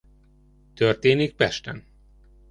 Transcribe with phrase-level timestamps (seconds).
[0.73, 1.85] Történik Pesten.